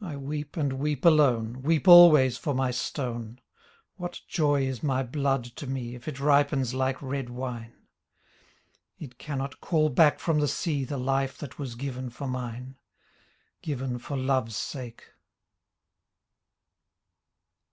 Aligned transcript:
I 0.00 0.16
weep 0.16 0.56
and 0.56 0.72
weep 0.72 1.04
alone. 1.04 1.62
Weep 1.62 1.86
always 1.86 2.36
for 2.36 2.52
my 2.52 2.72
stone. 2.72 3.40
What 3.94 4.20
joy 4.26 4.66
is 4.66 4.82
my 4.82 5.04
blood 5.04 5.44
to 5.44 5.68
me 5.68 5.94
If 5.94 6.08
it 6.08 6.18
ripens 6.18 6.74
like 6.74 7.00
red 7.00 7.30
wine? 7.30 7.74
It 8.98 9.18
cannot 9.20 9.60
call 9.60 9.88
back 9.88 10.18
from 10.18 10.40
the 10.40 10.48
sea 10.48 10.84
The 10.84 10.98
life 10.98 11.38
that 11.38 11.60
was 11.60 11.76
given 11.76 12.10
for 12.10 12.26
mine. 12.26 12.74
Given 13.62 13.98
for 14.00 14.16
Love's 14.16 14.56
sake. 14.56 15.12